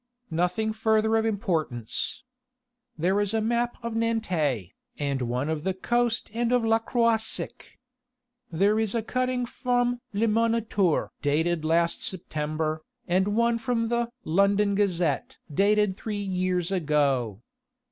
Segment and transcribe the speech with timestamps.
[0.31, 2.23] "Nothing further of importance.
[2.97, 7.77] There is a map of Nantes, and one of the coast and of Le Croisic.
[8.51, 14.73] There is a cutting from Le Moniteur dated last September, and one from the London
[14.73, 17.43] Gazette dated three years ago.